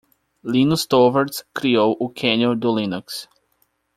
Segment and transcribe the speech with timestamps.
[0.41, 3.27] Linus Torvalds criou o kernel do Linux.